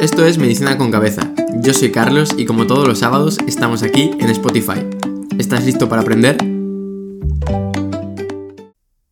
[0.00, 1.30] Esto es Medicina con Cabeza.
[1.56, 4.86] Yo soy Carlos y como todos los sábados estamos aquí en Spotify.
[5.38, 6.38] ¿Estás listo para aprender?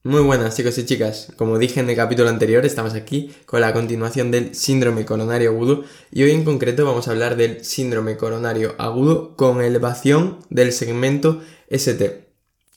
[0.03, 3.75] Muy buenas chicos y chicas, como dije en el capítulo anterior estamos aquí con la
[3.75, 8.75] continuación del síndrome coronario agudo y hoy en concreto vamos a hablar del síndrome coronario
[8.79, 12.31] agudo con elevación del segmento ST.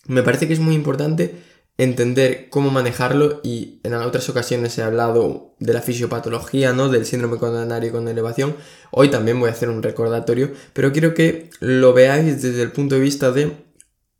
[0.07, 1.35] Me parece que es muy importante
[1.83, 6.89] entender cómo manejarlo y en otras ocasiones he hablado de la fisiopatología, ¿no?
[6.89, 8.55] Del síndrome coronario con elevación.
[8.91, 12.93] Hoy también voy a hacer un recordatorio, pero quiero que lo veáis desde el punto
[12.93, 13.53] de vista de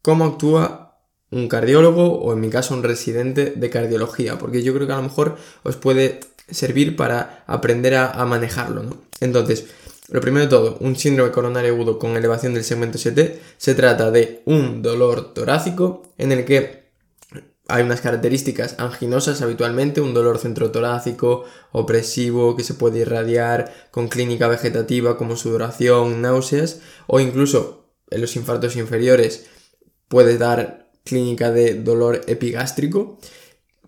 [0.01, 4.87] cómo actúa un cardiólogo o en mi caso un residente de cardiología, porque yo creo
[4.87, 8.97] que a lo mejor os puede servir para aprender a, manejarlo.
[9.19, 9.67] Entonces,
[10.09, 14.09] lo primero de todo, un síndrome coronario agudo con elevación del segmento ST se trata
[14.09, 16.80] de un dolor torácico en el que
[17.67, 24.47] hay unas características anginosas habitualmente, un dolor centrotorácico, opresivo, que se puede irradiar con clínica
[24.47, 29.45] vegetativa como sudoración, náuseas, o incluso en los infartos inferiores
[30.07, 33.17] puede dar clínica de dolor epigástrico,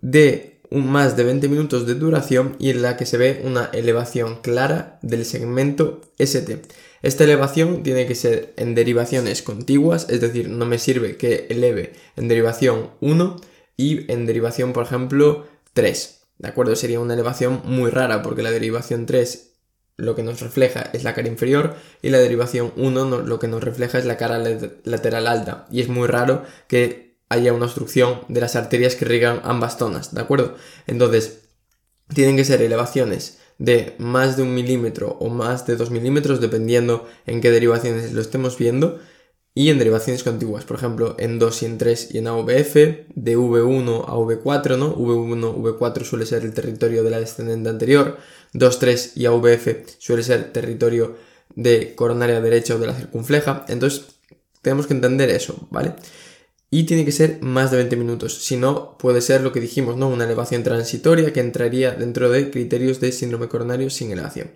[0.01, 3.65] de un más de 20 minutos de duración y en la que se ve una
[3.73, 6.61] elevación clara del segmento ST.
[7.03, 11.93] Esta elevación tiene que ser en derivaciones contiguas, es decir, no me sirve que eleve
[12.15, 16.21] en derivación 1 y en derivación, por ejemplo, 3.
[16.39, 16.75] ¿De acuerdo?
[16.75, 19.51] Sería una elevación muy rara porque la derivación 3
[19.95, 23.63] lo que nos refleja es la cara inferior y la derivación 1 lo que nos
[23.63, 24.43] refleja es la cara
[24.83, 25.67] lateral alta.
[25.71, 30.13] Y es muy raro que haya una obstrucción de las arterias que irrigan ambas zonas,
[30.13, 30.55] ¿de acuerdo?
[30.87, 31.49] Entonces,
[32.13, 37.07] tienen que ser elevaciones de más de un milímetro o más de 2 milímetros, dependiendo
[37.25, 38.99] en qué derivaciones lo estemos viendo,
[39.55, 43.37] y en derivaciones contiguas, por ejemplo, en 2 y en 3 y en AVF, de
[43.37, 44.95] V1 a V4, ¿no?
[44.95, 48.17] V1, V4 suele ser el territorio de la descendente anterior,
[48.53, 49.67] 2, 3 y AVF
[49.99, 51.15] suele ser territorio
[51.55, 54.05] de coronaria derecha o de la circunfleja, entonces
[54.63, 55.93] tenemos que entender eso, ¿vale?
[56.71, 59.97] Y tiene que ser más de 20 minutos, si no puede ser lo que dijimos,
[59.97, 60.09] ¿no?
[60.09, 64.51] Una elevación transitoria que entraría dentro de criterios de síndrome coronario sin elevación.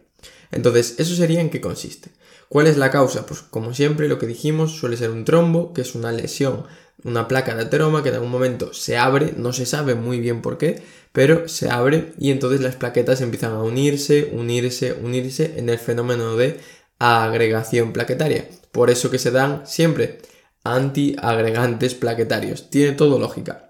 [0.51, 2.09] Entonces, ¿eso sería en qué consiste?
[2.49, 3.25] ¿Cuál es la causa?
[3.25, 6.65] Pues como siempre lo que dijimos suele ser un trombo, que es una lesión,
[7.03, 10.41] una placa de ateroma que en algún momento se abre, no se sabe muy bien
[10.41, 10.81] por qué,
[11.11, 16.35] pero se abre y entonces las plaquetas empiezan a unirse, unirse, unirse en el fenómeno
[16.35, 16.59] de
[16.99, 18.47] agregación plaquetaria.
[18.71, 20.19] Por eso que se dan siempre
[20.63, 22.69] antiagregantes plaquetarios.
[22.69, 23.66] Tiene todo lógica.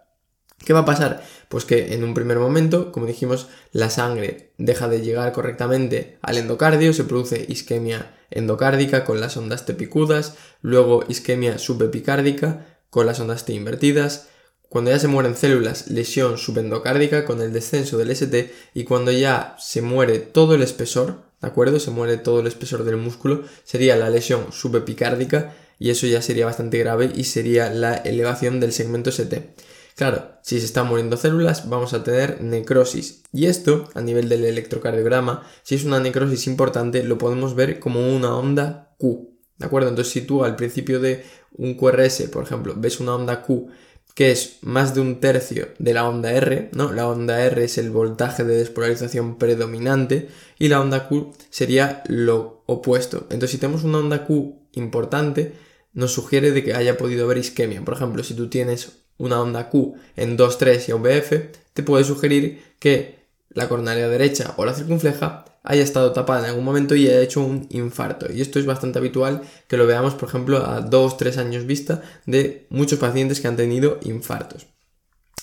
[0.66, 1.23] ¿Qué va a pasar?
[1.50, 6.38] Pues que en un primer momento, como dijimos, la sangre deja de llegar correctamente al
[6.38, 13.19] endocardio, se produce isquemia endocárdica con las ondas T picudas, luego isquemia subepicárdica con las
[13.19, 14.28] ondas T invertidas,
[14.69, 19.56] cuando ya se mueren células, lesión subendocárdica con el descenso del ST y cuando ya
[19.59, 21.79] se muere todo el espesor, ¿de acuerdo?
[21.79, 26.46] Se muere todo el espesor del músculo, sería la lesión subepicárdica y eso ya sería
[26.46, 29.53] bastante grave y sería la elevación del segmento ST.
[29.97, 33.24] Claro, si se están muriendo células vamos a tener necrosis.
[33.34, 38.16] Y esto, a nivel del electrocardiograma, si es una necrosis importante, lo podemos ver como
[38.16, 39.34] una onda Q.
[39.58, 39.90] ¿De acuerdo?
[39.90, 43.69] Entonces, si tú al principio de un QRS, por ejemplo, ves una onda Q
[44.13, 46.94] que es más de un tercio de la onda R, ¿no?
[46.94, 50.29] La onda R es el voltaje de despolarización predominante
[50.59, 53.25] y la onda Q sería lo opuesto.
[53.31, 55.53] Entonces, si tenemos una onda Q importante,
[55.94, 57.84] nos sugiere de que haya podido haber isquemia.
[57.84, 62.63] Por ejemplo, si tú tienes una onda Q en 2-3 y VF, te puede sugerir
[62.79, 63.17] que
[63.50, 67.41] la coronaria derecha o la circunfleja haya estado tapada en algún momento y haya hecho
[67.41, 68.31] un infarto.
[68.31, 72.67] Y esto es bastante habitual que lo veamos, por ejemplo, a 2-3 años vista de
[72.69, 74.67] muchos pacientes que han tenido infartos.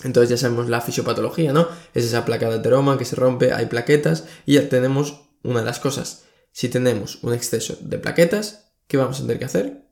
[0.03, 1.69] Entonces ya sabemos la fisiopatología, ¿no?
[1.93, 5.67] Es esa placa de ateroma que se rompe, hay plaquetas y ya tenemos una de
[5.67, 6.25] las cosas.
[6.53, 9.84] Si tenemos un exceso de plaquetas, ¿qué vamos a tener que hacer?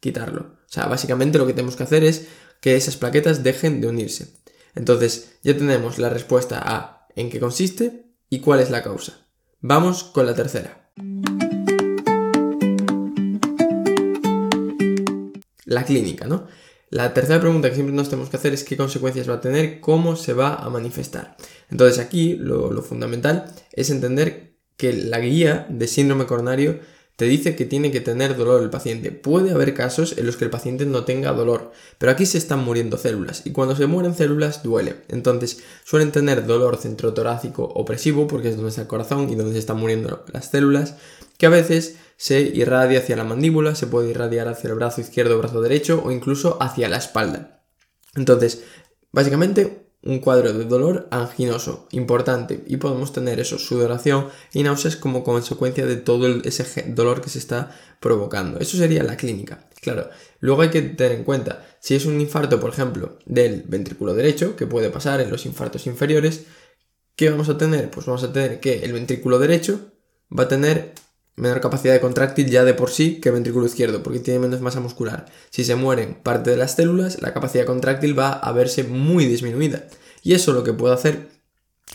[0.00, 0.40] Quitarlo.
[0.40, 2.26] O sea, básicamente lo que tenemos que hacer es
[2.60, 4.34] que esas plaquetas dejen de unirse.
[4.74, 9.26] Entonces, ya tenemos la respuesta a en qué consiste y cuál es la causa.
[9.60, 10.90] Vamos con la tercera.
[15.64, 16.46] La clínica, ¿no?
[16.88, 19.78] La tercera pregunta que siempre nos tenemos que hacer es qué consecuencias va a tener,
[19.80, 21.36] cómo se va a manifestar.
[21.70, 26.80] Entonces aquí lo, lo fundamental es entender que la guía de síndrome coronario
[27.20, 29.12] te dice que tiene que tener dolor el paciente.
[29.12, 32.64] Puede haber casos en los que el paciente no tenga dolor, pero aquí se están
[32.64, 35.02] muriendo células y cuando se mueren células duele.
[35.08, 39.58] Entonces suelen tener dolor centrotorácico opresivo porque es donde está el corazón y donde se
[39.58, 40.94] están muriendo las células,
[41.36, 45.36] que a veces se irradia hacia la mandíbula, se puede irradiar hacia el brazo izquierdo
[45.36, 47.60] brazo derecho o incluso hacia la espalda.
[48.14, 48.62] Entonces,
[49.12, 55.22] básicamente un cuadro de dolor anginoso importante y podemos tener eso, sudoración y náuseas como
[55.24, 58.58] consecuencia de todo ese dolor que se está provocando.
[58.58, 59.68] Eso sería la clínica.
[59.80, 60.08] Claro,
[60.40, 64.56] luego hay que tener en cuenta, si es un infarto, por ejemplo, del ventrículo derecho,
[64.56, 66.44] que puede pasar en los infartos inferiores,
[67.16, 67.90] ¿qué vamos a tener?
[67.90, 69.92] Pues vamos a tener que el ventrículo derecho
[70.36, 70.94] va a tener
[71.40, 74.60] menor capacidad de contráctil ya de por sí que el ventrículo izquierdo, porque tiene menos
[74.60, 75.26] masa muscular.
[75.50, 79.86] Si se mueren parte de las células, la capacidad contráctil va a verse muy disminuida.
[80.22, 81.28] Y eso lo que puede hacer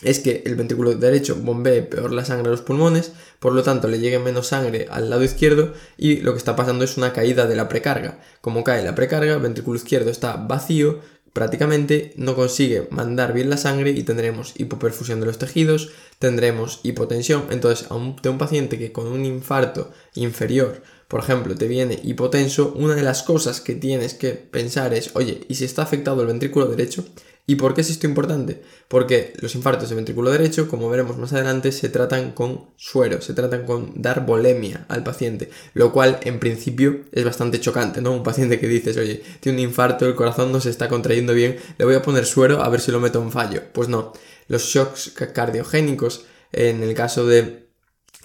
[0.01, 3.87] es que el ventrículo derecho bombee peor la sangre a los pulmones, por lo tanto
[3.87, 7.47] le llegue menos sangre al lado izquierdo y lo que está pasando es una caída
[7.47, 8.19] de la precarga.
[8.41, 10.99] Como cae la precarga, el ventrículo izquierdo está vacío,
[11.35, 17.47] prácticamente no consigue mandar bien la sangre y tendremos hipoperfusión de los tejidos, tendremos hipotensión.
[17.49, 21.99] Entonces, a un, de un paciente que con un infarto inferior, por ejemplo, te viene
[22.01, 26.21] hipotenso, una de las cosas que tienes que pensar es, oye, ¿y si está afectado
[26.21, 27.03] el ventrículo derecho?
[27.47, 28.63] ¿Y por qué es esto importante?
[28.87, 33.35] Porque los infartos de ventrículo derecho, como veremos más adelante, se tratan con suero, se
[33.35, 38.13] tratan con dar bolemia al paciente, lo cual en principio es bastante chocante, ¿no?
[38.13, 41.57] Un paciente que dices, oye, tiene un infarto, el corazón no se está contrayendo bien,
[41.77, 43.61] le voy a poner suero a ver si lo meto en fallo.
[43.73, 44.13] Pues no,
[44.47, 47.64] los shocks cardiogénicos, en el caso de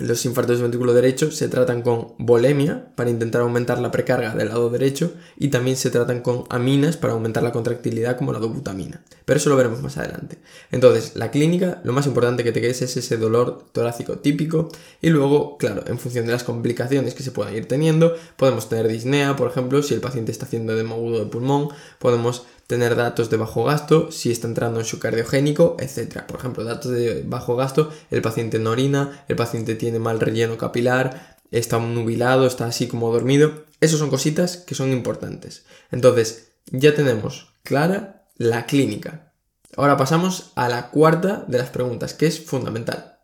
[0.01, 4.49] los infartos de ventrículo derecho se tratan con bolemia para intentar aumentar la precarga del
[4.49, 9.03] lado derecho y también se tratan con aminas para aumentar la contractilidad como la dobutamina.
[9.27, 10.39] Pero eso lo veremos más adelante.
[10.73, 14.69] Entonces, la clínica, lo más importante que te quedes es ese dolor torácico típico
[15.03, 18.89] y luego, claro, en función de las complicaciones que se puedan ir teniendo, podemos tener
[18.89, 21.69] disnea, por ejemplo, si el paciente está haciendo edema agudo de pulmón,
[21.99, 26.23] podemos tener datos de bajo gasto, si está entrando en su cardiogénico, etc.
[26.23, 30.57] Por ejemplo, datos de bajo gasto, el paciente no orina, el paciente tiene mal relleno
[30.57, 33.65] capilar, está nubilado, está así como dormido.
[33.81, 35.65] Esas son cositas que son importantes.
[35.91, 39.35] Entonces, ya tenemos clara la clínica.
[39.77, 43.19] Ahora pasamos a la cuarta de las preguntas, que es fundamental.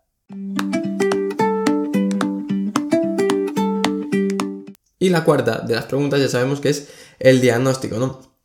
[4.99, 6.89] Y la cuarta de las preguntas ya sabemos que es
[7.21, 8.36] el diagnóstico, ¿no?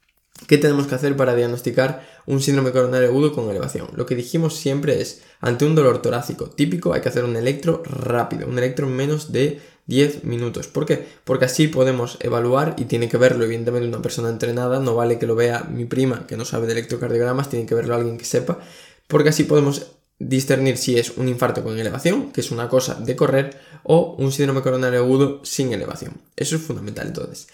[0.48, 3.88] ¿Qué tenemos que hacer para diagnosticar un síndrome coronario agudo con elevación?
[3.96, 7.84] Lo que dijimos siempre es, ante un dolor torácico típico hay que hacer un electro
[7.86, 10.68] rápido, un electro en menos de 10 minutos.
[10.68, 11.06] ¿Por qué?
[11.24, 15.28] Porque así podemos evaluar y tiene que verlo evidentemente una persona entrenada, no vale que
[15.28, 18.60] lo vea mi prima que no sabe de electrocardiogramas, tiene que verlo alguien que sepa,
[19.08, 19.88] porque así podemos
[20.18, 24.32] discernir si es un infarto con elevación, que es una cosa de correr, o un
[24.32, 26.14] síndrome coronario agudo sin elevación.
[26.36, 27.48] Eso es fundamental entonces.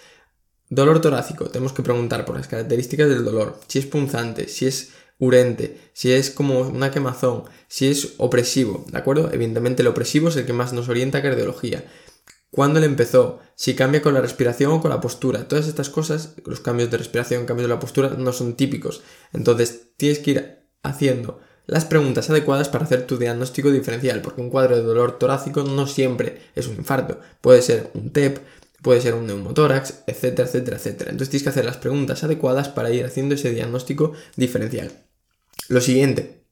[0.69, 4.89] Dolor torácico, tenemos que preguntar por las características del dolor, si es punzante, si es
[5.17, 9.29] urente, si es como una quemazón, si es opresivo, ¿de acuerdo?
[9.31, 11.85] Evidentemente el opresivo es el que más nos orienta a cardiología.
[12.51, 13.39] ¿Cuándo le empezó?
[13.55, 15.47] Si cambia con la respiración o con la postura.
[15.47, 19.01] Todas estas cosas, los cambios de respiración, cambios de la postura, no son típicos.
[19.33, 24.49] Entonces tienes que ir haciendo las preguntas adecuadas para hacer tu diagnóstico diferencial, porque un
[24.49, 27.19] cuadro de dolor torácico no siempre es un infarto.
[27.41, 28.39] Puede ser un TEP,
[28.81, 31.11] puede ser un neumotórax, etcétera, etcétera, etcétera.
[31.11, 34.91] Entonces tienes que hacer las preguntas adecuadas para ir haciendo ese diagnóstico diferencial.
[35.67, 36.43] Lo siguiente,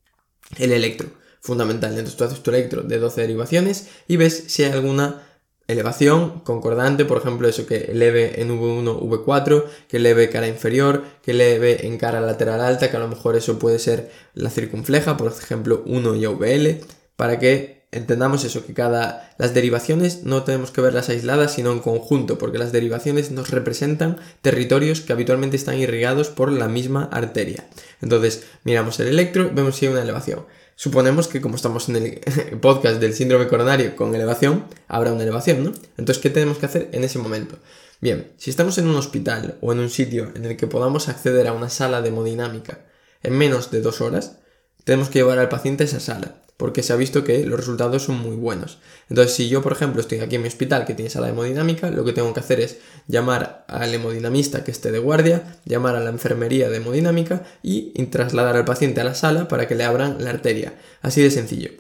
[0.58, 1.10] el electro,
[1.42, 1.92] fundamental.
[1.92, 5.22] Entonces tú haces tu electro de 12 derivaciones y ves si hay alguna
[5.68, 11.32] elevación concordante, por ejemplo, eso que eleve en V1, V4, que eleve cara inferior, que
[11.32, 15.32] eleve en cara lateral alta, que a lo mejor eso puede ser la circunfleja, por
[15.32, 16.82] ejemplo, 1 y VL,
[17.16, 21.80] para que entendamos eso, que cada las derivaciones no tenemos que verlas aisladas, sino en
[21.80, 27.66] conjunto, porque las derivaciones nos representan territorios que habitualmente están irrigados por la misma arteria.
[28.02, 30.46] Entonces, miramos el electro, vemos si hay una elevación.
[30.76, 35.64] Suponemos que como estamos en el podcast del síndrome coronario con elevación, habrá una elevación,
[35.64, 35.72] ¿no?
[35.98, 37.58] Entonces, ¿qué tenemos que hacer en ese momento?
[38.02, 41.48] Bien, si estamos en un hospital o en un sitio en el que podamos acceder
[41.48, 42.86] a una sala de hemodinámica
[43.24, 44.38] en menos de dos horas,
[44.84, 48.04] tenemos que llevar al paciente a esa sala porque se ha visto que los resultados
[48.04, 48.80] son muy buenos.
[49.10, 52.06] Entonces, si yo, por ejemplo, estoy aquí en mi hospital que tiene sala hemodinámica, lo
[52.06, 56.10] que tengo que hacer es llamar al hemodinamista que esté de guardia, llamar a la
[56.10, 60.30] enfermería de hemodinámica y trasladar al paciente a la sala para que le abran la
[60.30, 60.74] arteria.
[61.02, 61.72] Así de sencillo.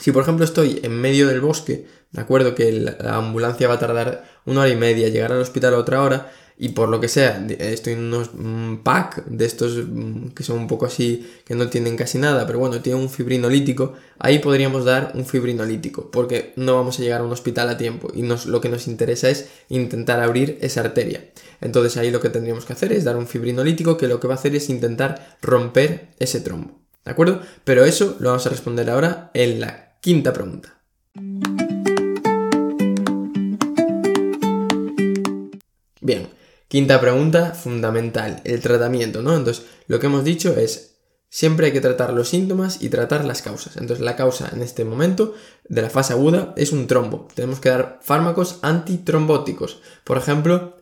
[0.00, 3.78] Si, por ejemplo, estoy en medio del bosque, de acuerdo que la ambulancia va a
[3.78, 7.08] tardar una hora y media, llegar al hospital a otra hora, y por lo que
[7.08, 11.54] sea, estoy en unos mm, pack de estos mm, que son un poco así, que
[11.54, 16.52] no tienen casi nada, pero bueno, tiene un fibrinolítico, ahí podríamos dar un fibrinolítico, porque
[16.56, 19.30] no vamos a llegar a un hospital a tiempo y nos, lo que nos interesa
[19.30, 21.30] es intentar abrir esa arteria.
[21.60, 24.34] Entonces ahí lo que tendríamos que hacer es dar un fibrinolítico que lo que va
[24.34, 26.78] a hacer es intentar romper ese trombo.
[27.04, 27.40] ¿De acuerdo?
[27.64, 30.78] Pero eso lo vamos a responder ahora en la quinta pregunta.
[36.00, 36.28] Bien,
[36.68, 39.36] Quinta pregunta, fundamental, el tratamiento, ¿no?
[39.36, 40.94] Entonces, lo que hemos dicho es,
[41.34, 43.76] siempre hay que tratar los síntomas y tratar las causas.
[43.76, 45.34] Entonces la causa en este momento
[45.68, 47.26] de la fase aguda es un trombo.
[47.34, 49.80] Tenemos que dar fármacos antitrombóticos.
[50.04, 50.76] Por ejemplo,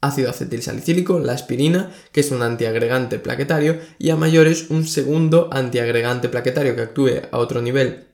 [0.00, 6.28] ácido acetilsalicílico, la aspirina, que es un antiagregante plaquetario, y a mayores un segundo antiagregante
[6.28, 8.11] plaquetario que actúe a otro nivel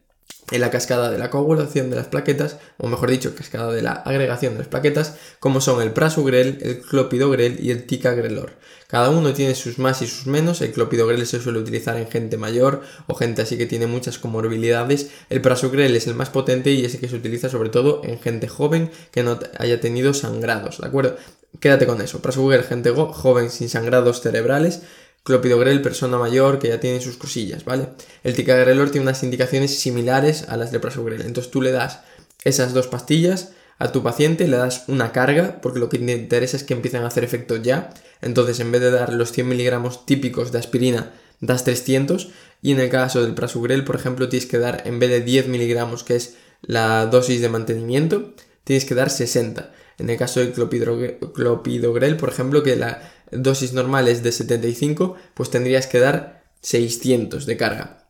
[0.50, 3.92] en la cascada de la coagulación de las plaquetas, o mejor dicho, cascada de la
[3.92, 8.52] agregación de las plaquetas, como son el prasugrel, el clopidogrel y el ticagrelor.
[8.86, 12.38] Cada uno tiene sus más y sus menos, el clopidogrel se suele utilizar en gente
[12.38, 16.84] mayor o gente así que tiene muchas comorbilidades, el prasugrel es el más potente y
[16.84, 20.86] ese que se utiliza sobre todo en gente joven que no haya tenido sangrados, ¿de
[20.86, 21.16] acuerdo?
[21.60, 24.82] Quédate con eso, prasugrel, gente joven sin sangrados cerebrales,
[25.22, 27.88] clopidogrel persona mayor que ya tiene sus cosillas, ¿vale?
[28.24, 31.22] El ticagrelor tiene unas indicaciones similares a las de prasugrel.
[31.22, 32.00] Entonces tú le das
[32.44, 36.56] esas dos pastillas a tu paciente, le das una carga, porque lo que te interesa
[36.56, 37.90] es que empiecen a hacer efecto ya.
[38.20, 42.30] Entonces en vez de dar los 100 miligramos típicos de aspirina, das 300.
[42.60, 45.48] Y en el caso del prasugrel, por ejemplo, tienes que dar, en vez de 10
[45.48, 48.34] miligramos, que es la dosis de mantenimiento,
[48.64, 49.72] tienes que dar 60.
[49.98, 55.50] En el caso del clopidogrel, por ejemplo, que la dosis normal es de 75, pues
[55.50, 58.08] tendrías que dar 600 de carga.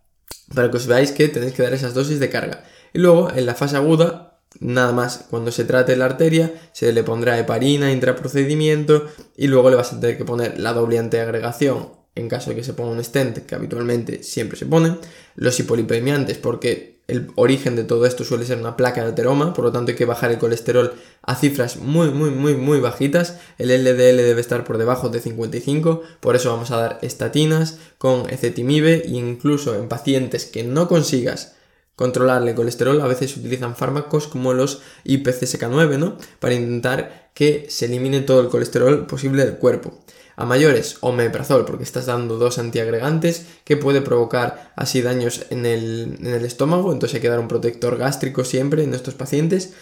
[0.54, 2.64] Para que os veáis que tenéis que dar esas dosis de carga.
[2.92, 7.02] Y luego, en la fase aguda, nada más, cuando se trate la arteria, se le
[7.04, 9.06] pondrá heparina, intraprocedimiento,
[9.37, 12.64] y luego le vas a tener que poner la doble antiagregación en caso de que
[12.64, 14.96] se ponga un stent, que habitualmente siempre se pone,
[15.37, 19.64] los hipolipemiantes, porque el origen de todo esto suele ser una placa de ateroma, por
[19.64, 23.38] lo tanto hay que bajar el colesterol a cifras muy, muy, muy, muy bajitas.
[23.56, 28.28] El LDL debe estar por debajo de 55, por eso vamos a dar estatinas con
[28.30, 31.54] ecetimib e incluso en pacientes que no consigas
[31.96, 36.16] controlarle el colesterol, a veces se utilizan fármacos como los IPCSK9, ¿no?
[36.38, 39.98] Para intentar que se elimine todo el colesterol posible del cuerpo.
[40.38, 46.45] A mayores, omeprazol, porque estás dando dos antiagregantes que puede provocar así daños en el,
[46.45, 49.73] estómago, entonces hay que dar un protector gástrico siempre en estos pacientes.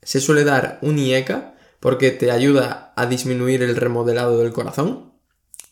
[0.00, 5.12] Se suele dar un IECA porque te ayuda a disminuir el remodelado del corazón.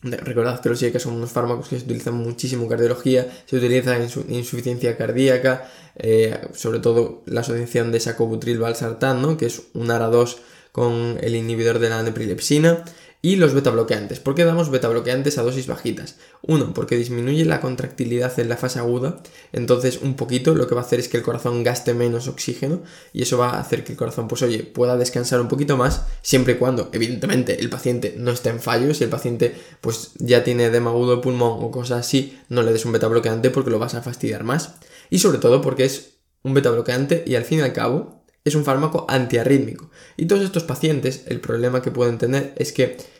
[0.03, 4.03] Recordad que los IECA son unos fármacos que se utilizan muchísimo en cardiología, se utilizan
[4.03, 10.37] en insuficiencia cardíaca, eh, sobre todo la asociación de sacobutril valsartán, que es un ARA2
[10.71, 12.83] con el inhibidor de la neprilepsina
[13.25, 14.19] y los beta bloqueantes.
[14.19, 16.17] ¿Por qué damos beta bloqueantes a dosis bajitas?
[16.43, 20.81] Uno, porque disminuye la contractilidad en la fase aguda, entonces un poquito lo que va
[20.81, 23.93] a hacer es que el corazón gaste menos oxígeno y eso va a hacer que
[23.93, 28.13] el corazón, pues oye, pueda descansar un poquito más, siempre y cuando, evidentemente, el paciente
[28.15, 31.71] no esté en fallo, si el paciente pues ya tiene edema agudo de pulmón o
[31.71, 34.75] cosas así, no le des un beta bloqueante porque lo vas a fastidiar más.
[35.09, 38.53] Y sobre todo porque es un beta bloqueante y al fin y al cabo es
[38.53, 39.89] un fármaco antiarrítmico.
[40.15, 43.14] Y todos estos pacientes, el problema que pueden tener es que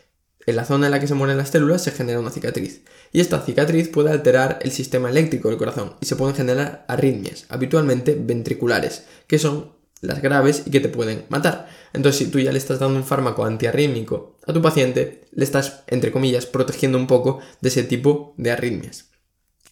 [0.45, 2.81] en la zona en la que se mueren las células se genera una cicatriz.
[3.11, 7.45] Y esta cicatriz puede alterar el sistema eléctrico del corazón y se pueden generar arritmias,
[7.49, 11.67] habitualmente ventriculares, que son las graves y que te pueden matar.
[11.93, 15.83] Entonces, si tú ya le estás dando un fármaco antiarrítmico a tu paciente, le estás,
[15.87, 19.05] entre comillas, protegiendo un poco de ese tipo de arritmias.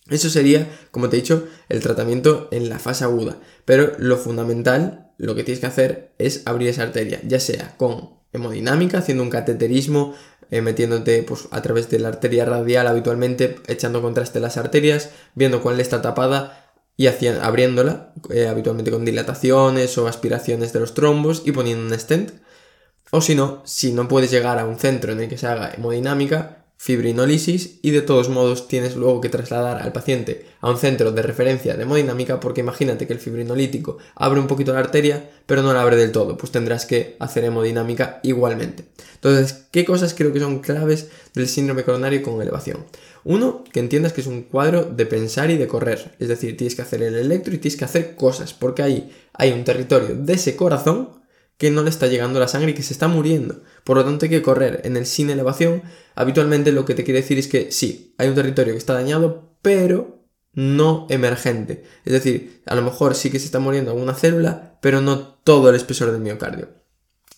[0.09, 3.39] Eso sería, como te he dicho, el tratamiento en la fase aguda.
[3.65, 8.23] Pero lo fundamental, lo que tienes que hacer es abrir esa arteria, ya sea con
[8.33, 10.15] hemodinámica, haciendo un cateterismo
[10.51, 15.61] eh, metiéndote pues, a través de la arteria radial habitualmente, echando contraste las arterias, viendo
[15.61, 21.51] cuál está tapada y abriéndola, eh, habitualmente con dilataciones o aspiraciones de los trombos y
[21.51, 22.31] poniendo un stent.
[23.11, 25.73] O si no, si no puedes llegar a un centro en el que se haga
[25.73, 31.13] hemodinámica, fibrinolisis y de todos modos tienes luego que trasladar al paciente a un centro
[31.13, 35.61] de referencia de hemodinámica porque imagínate que el fibrinolítico abre un poquito la arteria pero
[35.61, 38.83] no la abre del todo, pues tendrás que hacer hemodinámica igualmente.
[39.15, 42.83] Entonces, ¿qué cosas creo que son claves del síndrome coronario con elevación?
[43.23, 46.75] Uno, que entiendas que es un cuadro de pensar y de correr, es decir, tienes
[46.75, 50.33] que hacer el electro y tienes que hacer cosas porque ahí hay un territorio de
[50.33, 51.22] ese corazón
[51.57, 53.61] que no le está llegando la sangre y que se está muriendo.
[53.83, 54.81] Por lo tanto hay que correr.
[54.83, 55.83] En el sin elevación,
[56.15, 59.55] habitualmente lo que te quiere decir es que sí, hay un territorio que está dañado,
[59.61, 61.83] pero no emergente.
[62.05, 65.69] Es decir, a lo mejor sí que se está muriendo alguna célula, pero no todo
[65.69, 66.69] el espesor del miocardio.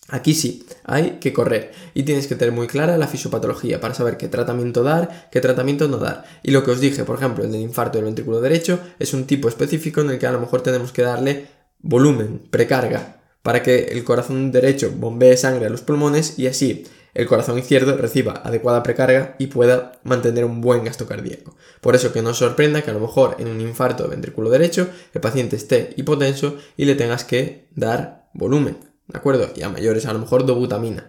[0.08, 4.16] Aquí sí, hay que correr y tienes que tener muy clara la fisiopatología para saber
[4.16, 6.24] qué tratamiento dar, qué tratamiento no dar.
[6.44, 9.26] Y lo que os dije, por ejemplo, el del infarto del ventrículo derecho es un
[9.26, 11.48] tipo específico en el que a lo mejor tenemos que darle
[11.80, 16.84] volumen, precarga, para que el corazón derecho bombee sangre a los pulmones y así
[17.14, 21.54] el corazón izquierdo reciba adecuada precarga y pueda mantener un buen gasto cardíaco.
[21.80, 24.88] Por eso que no sorprenda que a lo mejor en un infarto de ventrículo derecho
[25.14, 29.48] el paciente esté hipotenso y le tengas que dar volumen, ¿de acuerdo?
[29.54, 31.08] Y a mayores a lo mejor dobutamina.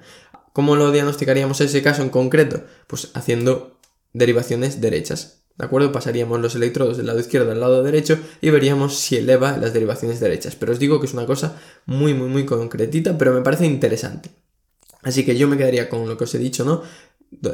[0.53, 2.65] ¿Cómo lo diagnosticaríamos ese caso en concreto?
[2.85, 3.79] Pues haciendo
[4.13, 5.41] derivaciones derechas.
[5.57, 5.91] ¿De acuerdo?
[5.91, 10.19] Pasaríamos los electrodos del lado izquierdo al lado derecho y veríamos si eleva las derivaciones
[10.19, 10.55] derechas.
[10.55, 14.29] Pero os digo que es una cosa muy, muy, muy concretita, pero me parece interesante.
[15.03, 16.83] Así que yo me quedaría con lo que os he dicho, ¿no?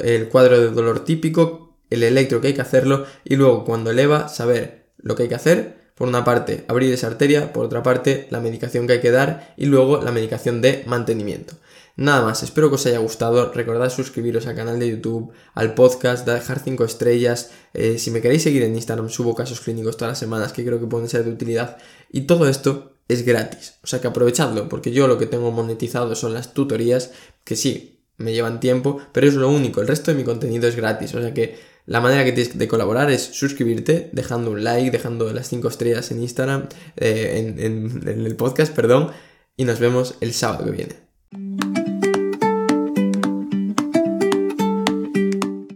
[0.02, 4.28] El cuadro de dolor típico, el electro que hay que hacerlo y luego cuando eleva
[4.28, 5.84] saber lo que hay que hacer.
[5.94, 9.54] Por una parte, abrir esa arteria, por otra parte, la medicación que hay que dar
[9.56, 11.54] y luego la medicación de mantenimiento.
[11.96, 13.52] Nada más, espero que os haya gustado.
[13.52, 17.52] Recordad suscribiros al canal de YouTube, al podcast, dejar 5 estrellas.
[17.72, 20.80] Eh, si me queréis seguir en Instagram, subo casos clínicos todas las semanas que creo
[20.80, 21.76] que pueden ser de utilidad.
[22.10, 23.74] Y todo esto es gratis.
[23.84, 27.12] O sea que aprovechadlo, porque yo lo que tengo monetizado son las tutorías,
[27.44, 29.80] que sí, me llevan tiempo, pero es lo único.
[29.80, 31.14] El resto de mi contenido es gratis.
[31.14, 35.32] O sea que la manera que tienes de colaborar es suscribirte, dejando un like, dejando
[35.32, 39.12] las 5 estrellas en Instagram, eh, en el podcast, perdón.
[39.56, 41.03] Y nos vemos el sábado que viene.